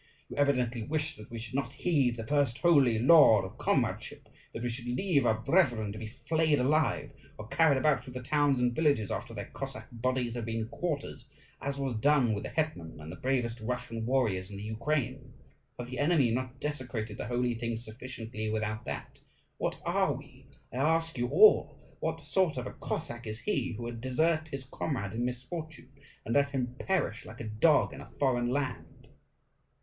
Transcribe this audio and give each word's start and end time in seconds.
You 0.29 0.37
evidently 0.37 0.81
wish 0.81 1.15
that 1.17 1.29
we 1.29 1.37
should 1.37 1.53
not 1.53 1.73
heed 1.73 2.15
the 2.17 2.25
first 2.25 2.57
holy 2.57 2.97
law 2.97 3.43
of 3.43 3.59
comradeship; 3.59 4.29
that 4.51 4.63
we 4.63 4.69
should 4.69 4.87
leave 4.87 5.27
our 5.27 5.39
brethren 5.39 5.91
to 5.91 5.99
be 5.99 6.07
flayed 6.07 6.57
alive, 6.59 7.11
or 7.37 7.47
carried 7.49 7.77
about 7.77 8.03
through 8.03 8.13
the 8.13 8.23
towns 8.23 8.57
and 8.57 8.73
villages 8.73 9.11
after 9.11 9.35
their 9.35 9.51
Cossack 9.53 9.89
bodies 9.91 10.33
have 10.33 10.45
been 10.45 10.67
quartered, 10.69 11.23
as 11.61 11.77
was 11.77 11.93
done 11.93 12.33
with 12.33 12.43
the 12.45 12.49
hetman 12.49 12.99
and 12.99 13.11
the 13.11 13.15
bravest 13.15 13.59
Russian 13.61 14.07
warriors 14.07 14.49
in 14.49 14.57
the 14.57 14.63
Ukraine. 14.63 15.33
Have 15.77 15.87
the 15.91 15.99
enemy 15.99 16.31
not 16.31 16.59
desecrated 16.59 17.17
the 17.17 17.27
holy 17.27 17.53
things 17.53 17.85
sufficiently 17.85 18.49
without 18.49 18.85
that? 18.85 19.19
What 19.57 19.79
are 19.85 20.13
we? 20.13 20.47
I 20.73 20.77
ask 20.77 21.15
you 21.15 21.27
all 21.27 21.77
what 21.99 22.25
sort 22.25 22.57
of 22.57 22.65
a 22.65 22.73
Cossack 22.73 23.27
is 23.27 23.41
he 23.41 23.73
who 23.73 23.83
would 23.83 24.01
desert 24.01 24.47
his 24.47 24.65
comrade 24.65 25.13
in 25.13 25.25
misfortune, 25.25 25.91
and 26.25 26.33
let 26.33 26.49
him 26.49 26.73
perish 26.79 27.23
like 27.23 27.39
a 27.39 27.43
dog 27.43 27.93
in 27.93 28.01
a 28.01 28.09
foreign 28.19 28.49
land? 28.49 29.07